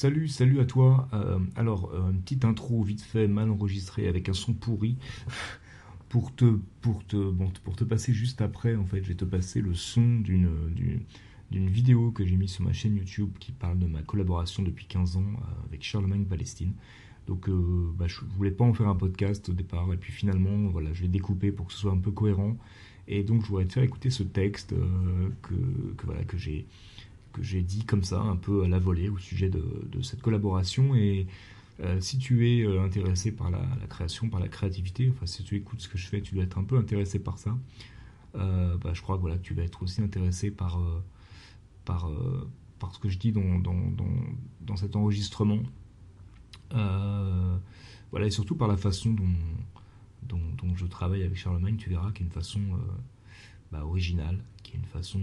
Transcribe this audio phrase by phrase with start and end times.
[0.00, 1.08] Salut, salut à toi.
[1.12, 4.96] Euh, alors, euh, une petite intro vite fait, mal enregistrée, avec un son pourri.
[6.08, 11.02] pour te, passer juste après, en fait, je vais te passer le son d'une,
[11.50, 15.18] vidéo que j'ai mise sur ma chaîne YouTube qui parle de ma collaboration depuis 15
[15.18, 16.72] ans euh, avec Charlemagne Palestine.
[17.26, 17.50] Donc,
[17.98, 21.02] bah, je voulais pas en faire un podcast au départ, et puis finalement, voilà, je
[21.02, 22.56] l'ai découpé pour que ce soit un peu cohérent.
[23.06, 24.74] Et donc, je voudrais te faire écouter ce texte
[25.42, 25.54] que,
[26.04, 26.66] voilà, que j'ai
[27.32, 30.94] que j'ai dit comme ça, un peu à la volée, au sujet de, cette collaboration.
[30.94, 31.26] Et
[31.80, 35.56] euh, si tu es euh, intéressé par la, création, par la créativité, enfin si tu
[35.56, 37.56] écoutes ce que je fais, tu dois être un peu intéressé par ça.
[38.36, 40.80] Euh, bah, je crois que voilà, tu vas être aussi intéressé par,
[41.84, 42.10] par,
[42.78, 43.76] par ce que je dis dans, dans,
[44.60, 45.60] dans, cet enregistrement.
[46.70, 52.24] voilà, et surtout par la façon dont, je travaille avec Charlemagne, tu verras qu'il y
[52.24, 52.60] a une façon
[53.72, 55.20] bah, originale, qui est une façon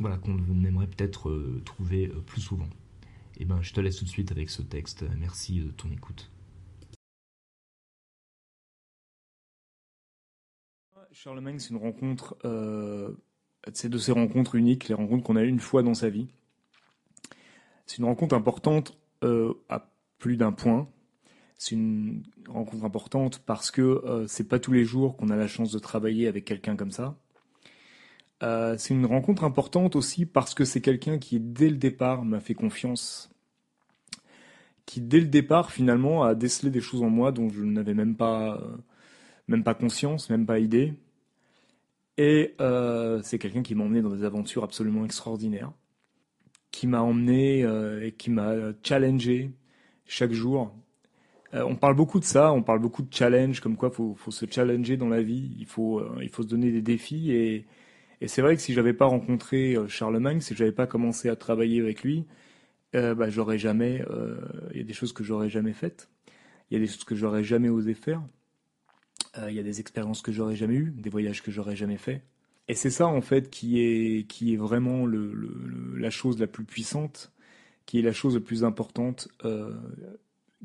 [0.00, 2.68] voilà, qu'on aimerait peut-être euh, trouver euh, plus souvent.
[3.38, 5.04] Et eh ben, je te laisse tout de suite avec ce texte.
[5.18, 6.30] Merci de ton écoute.
[11.12, 12.36] Charlemagne, c'est une rencontre,
[13.72, 16.28] c'est de ces rencontres uniques, les rencontres qu'on a une fois dans sa vie.
[17.86, 20.90] C'est une rencontre importante à plus d'un point.
[21.56, 25.72] C'est une rencontre importante parce que c'est pas tous les jours qu'on a la chance
[25.72, 27.18] de travailler avec quelqu'un comme ça.
[28.42, 32.40] Euh, c'est une rencontre importante aussi parce que c'est quelqu'un qui, dès le départ, m'a
[32.40, 33.30] fait confiance.
[34.84, 38.14] Qui, dès le départ, finalement, a décelé des choses en moi dont je n'avais même
[38.16, 38.76] pas, euh,
[39.48, 40.94] même pas conscience, même pas idée.
[42.18, 45.72] Et euh, c'est quelqu'un qui m'a emmené dans des aventures absolument extraordinaires,
[46.70, 47.60] qui m'a emmené
[48.02, 49.50] et qui m'a challengé
[50.06, 50.74] chaque jour.
[51.52, 54.30] on parle beaucoup de ça, on parle beaucoup de challenge, comme quoi il faut, faut,
[54.30, 57.66] se challenger dans la vie, il faut, il faut se donner des défis et,
[58.20, 61.36] et c'est vrai que si j'avais pas rencontré euh, Charlemagne, si j'avais pas commencé à
[61.36, 62.24] travailler avec lui,
[62.94, 64.02] euh, bah, j'aurais jamais.
[64.10, 64.40] Euh,
[64.72, 66.08] il y a des choses que j'aurais jamais faites.
[66.70, 68.22] Il y a des choses que j'aurais jamais osé faire.
[69.48, 72.22] Il y a des expériences que j'aurais jamais eues, des voyages que j'aurais jamais faits.
[72.68, 75.30] Et c'est ça en fait qui est qui est vraiment le,
[75.94, 77.32] la chose la plus puissante,
[77.84, 79.28] qui est la chose la plus importante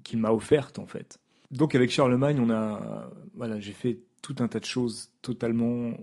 [0.06, 1.20] qu'il m'a offerte en fait.
[1.52, 5.98] Donc avec Charlemagne, on a voilà, j'ai fait tout un tas de choses totalement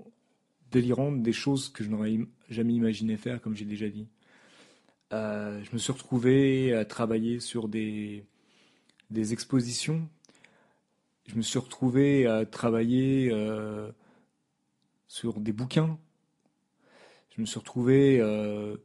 [0.70, 2.18] délirantes, des choses que je n'aurais
[2.50, 4.06] jamais imaginé faire, comme j'ai déjà dit.
[5.12, 8.24] Euh, je me suis retrouvé à travailler sur des,
[9.10, 10.08] des expositions.
[11.26, 13.90] Je me suis retrouvé à travailler euh,
[15.06, 15.98] sur des bouquins.
[17.34, 18.76] Je me suis retrouvé euh,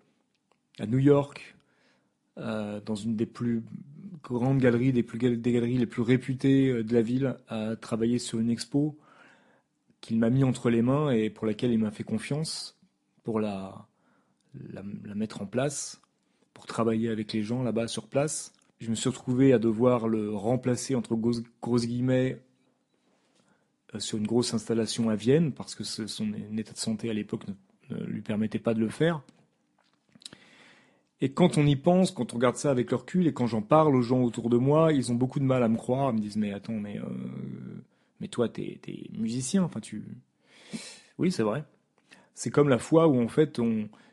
[0.79, 1.55] à New York,
[2.35, 3.63] dans une des plus
[4.23, 8.39] grandes galeries, des, plus, des galeries les plus réputées de la ville, à travailler sur
[8.39, 8.97] une expo
[10.03, 12.77] qu'il m'a mis entre les mains et pour laquelle il m'a fait confiance
[13.23, 13.87] pour la,
[14.73, 14.83] la,
[15.15, 16.01] mettre en place,
[16.53, 18.51] pour travailler avec les gens là-bas sur place.
[18.81, 22.41] Je me suis retrouvé à devoir le remplacer entre grosses, guillemets
[23.95, 27.45] euh, sur une grosse installation à Vienne parce que son état de santé à l'époque
[27.89, 29.21] ne, lui permettait pas de le faire.
[31.21, 33.61] Et quand on y pense, quand on regarde ça avec le recul et quand j'en
[33.61, 36.17] parle aux gens autour de moi, ils ont beaucoup de mal à me croire, ils
[36.17, 37.05] me disent mais attends mais euh,
[38.23, 40.01] mais toi, tu es, musicien, enfin tu.
[41.17, 41.65] Oui, c'est vrai.
[42.35, 43.59] C'est comme la fois où en fait,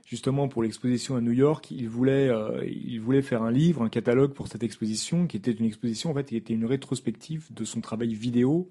[0.04, 3.88] justement pour l'exposition à New York, il voulait, euh, il voulait faire un livre, un
[3.88, 7.64] catalogue pour cette exposition, qui était une exposition en fait, qui était une rétrospective de
[7.64, 8.68] son travail vidéo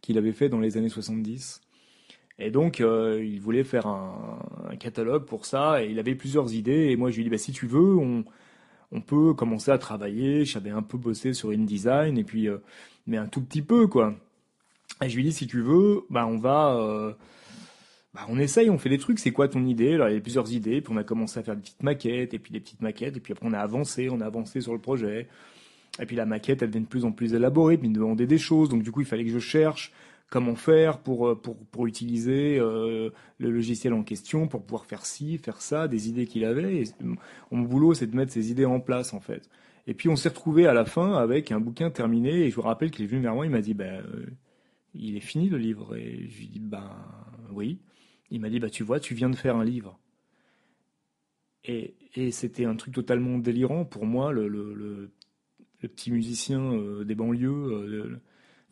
[0.00, 1.60] qu'il avait fait dans les années 70.
[2.38, 6.88] Et donc, euh, il voulait faire un, catalogue pour ça, et il avait plusieurs idées.
[6.90, 8.24] Et moi, je lui ai dit, bah, si tu veux, on,
[8.92, 10.46] on peut commencer à travailler.
[10.46, 12.58] J'avais un peu bossé sur InDesign, et puis, euh,
[13.06, 14.14] mais un tout petit peu, quoi.
[15.02, 17.12] Et je lui dis si tu veux, bah on va, euh,
[18.14, 19.18] bah on essaye, on fait des trucs.
[19.18, 19.94] C'est quoi ton idée?
[19.94, 22.34] Alors il y a plusieurs idées, puis on a commencé à faire des petites maquettes,
[22.34, 24.72] et puis des petites maquettes, et puis après on a avancé, on a avancé sur
[24.72, 25.28] le projet.
[26.00, 28.26] Et puis la maquette, elle devient de plus en plus élaborée, puis il me demandait
[28.26, 28.68] des choses.
[28.68, 29.92] Donc du coup, il fallait que je cherche
[30.30, 35.06] comment faire pour, euh, pour, pour utiliser euh, le logiciel en question, pour pouvoir faire
[35.06, 36.82] ci, faire ça, des idées qu'il avait.
[36.82, 36.84] Et
[37.50, 39.48] mon boulot, c'est de mettre ces idées en place, en fait.
[39.86, 42.62] Et puis on s'est retrouvé à la fin avec un bouquin terminé, et je vous
[42.62, 44.02] rappelle qu'il est venu vers moi, il m'a dit, ben
[44.94, 45.96] il est fini le livre.
[45.96, 46.90] Et je lui dis, ben
[47.52, 47.80] oui.
[48.30, 49.98] Il m'a dit, bah tu vois, tu viens de faire un livre.
[51.64, 55.10] Et, et c'était un truc totalement délirant pour moi, le, le,
[55.80, 58.20] petit musicien euh, des banlieues.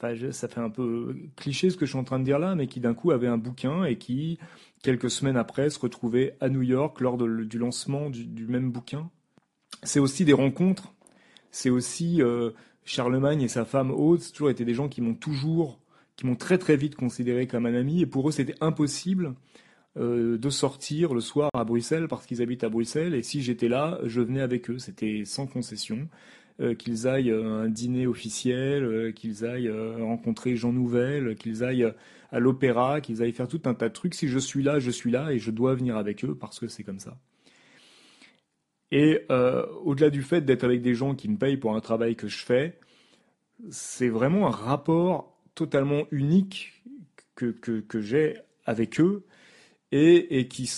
[0.02, 2.54] Euh, ça fait un peu cliché ce que je suis en train de dire là,
[2.54, 4.38] mais qui d'un coup avait un bouquin et qui,
[4.82, 9.10] quelques semaines après, se retrouvait à New York lors du lancement du, même bouquin.
[9.82, 10.92] C'est aussi des rencontres.
[11.50, 12.50] C'est aussi euh,
[12.84, 15.80] Charlemagne et sa femme Haute, toujours été des gens qui m'ont toujours
[16.16, 19.34] qui m'ont très très vite considéré comme un ami, et pour eux c'était impossible
[19.98, 23.14] euh, de sortir le soir à Bruxelles parce qu'ils habitent à Bruxelles.
[23.14, 24.78] Et si j'étais là, je venais avec eux.
[24.78, 26.08] C'était sans concession.
[26.60, 31.92] Euh, qu'ils aillent à un dîner officiel, qu'ils aillent rencontrer Jean Nouvel, qu'ils aillent
[32.30, 34.14] à l'opéra, qu'ils aillent faire tout un tas de trucs.
[34.14, 36.69] Si je suis là, je suis là et je dois venir avec eux parce que
[36.69, 37.19] c'est comme ça.
[38.90, 39.26] Et
[39.84, 42.38] au-delà du fait d'être avec des gens qui me payent pour un travail que je
[42.38, 42.78] fais,
[43.70, 46.85] c'est vraiment un rapport totalement unique
[47.35, 49.25] que, que, j'ai avec eux
[49.91, 50.70] et, et qui,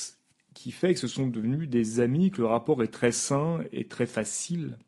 [0.54, 3.84] qui fait que ce sont devenus des amis, que le rapport est très sain et
[3.86, 4.78] très facile.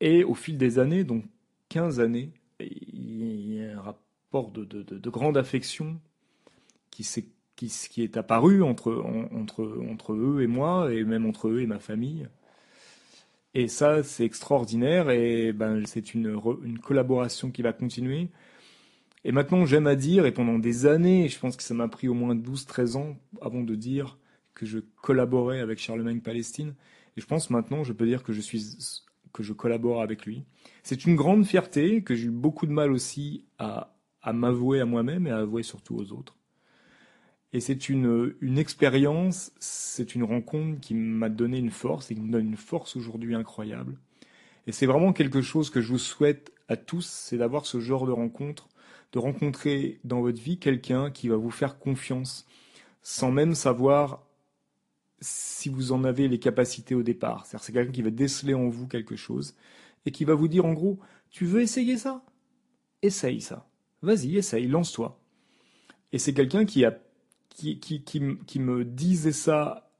[0.00, 1.24] Et au fil des années, donc
[1.68, 6.00] 15 années, il y a un rapport de, de, de, grande affection
[6.90, 8.92] qui, est, qui, qui est apparu entre,
[9.32, 12.26] entre, entre eux et moi, et même entre eux et ma famille.
[13.54, 18.28] Et ça, c'est extraordinaire et ben, c'est une, une collaboration qui va continuer.
[19.28, 22.06] Et maintenant, j'aime à dire, et pendant des années, je pense que ça m'a pris
[22.06, 24.18] au moins 12-13 ans avant de dire
[24.54, 26.76] que je collaborais avec Charlemagne Palestine.
[27.16, 28.76] Et je pense maintenant, je peux dire que je suis
[29.32, 30.44] que je collabore avec lui.
[30.84, 33.92] C'est une grande fierté que j'ai eu beaucoup de mal aussi à,
[34.32, 36.36] m'avouer à moi-même et à avouer surtout aux autres.
[37.52, 42.20] Et c'est une, une expérience, c'est une rencontre qui m'a donné une force et qui
[42.20, 43.98] me donne une force aujourd'hui incroyable.
[44.68, 48.06] Et c'est vraiment quelque chose que je vous souhaite à tous, c'est d'avoir ce genre
[48.06, 48.68] de rencontre,
[49.12, 52.46] de rencontrer dans votre vie quelqu'un qui va vous faire confiance,
[53.02, 54.22] sans même savoir
[55.20, 57.46] si vous en avez les capacités au départ.
[57.46, 59.54] C'est-à-dire c'est quelqu'un qui va déceler en vous quelque chose
[60.04, 60.98] et qui va vous dire en gros,
[61.30, 62.22] tu veux essayer ça?
[63.02, 63.66] Essaye ça.
[64.02, 65.18] Vas-y, essaye, lance-toi.
[66.12, 66.98] Et c'est quelqu'un qui a
[67.56, 69.90] qui, qui, qui, me disait ça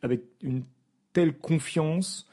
[0.00, 0.64] avec une
[1.12, 2.26] telle confiance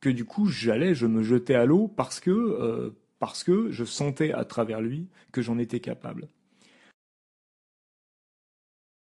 [0.00, 2.90] que du coup j'allais, je me jetais à l'eau parce que, euh,
[3.22, 6.26] parce que je sentais à travers lui que j'en étais capable.